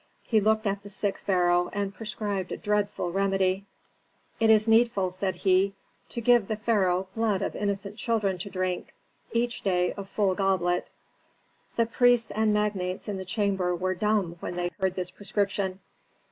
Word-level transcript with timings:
He 0.23 0.39
looked 0.41 0.65
at 0.65 0.81
the 0.81 0.89
sick 0.89 1.19
pharaoh 1.19 1.69
and 1.73 1.93
prescribed 1.93 2.51
a 2.51 2.57
dreadful 2.57 3.11
remedy. 3.11 3.65
"It 4.39 4.49
is 4.49 4.67
needful," 4.67 5.11
said 5.11 5.35
he, 5.35 5.75
"to 6.09 6.19
give 6.19 6.47
the 6.47 6.55
pharaoh 6.55 7.07
blood 7.15 7.43
of 7.43 7.55
innocent 7.55 7.97
children 7.97 8.39
to 8.39 8.49
drink; 8.49 8.95
each 9.31 9.61
day 9.61 9.93
a 9.95 10.03
full 10.03 10.33
goblet." 10.33 10.89
The 11.75 11.85
priests 11.85 12.31
and 12.31 12.51
magnates 12.51 13.07
in 13.07 13.17
the 13.17 13.25
chamber 13.25 13.75
were 13.75 13.93
dumb 13.93 14.37
when 14.39 14.55
they 14.55 14.71
heard 14.81 14.95
this 14.95 15.11
prescription. 15.11 15.81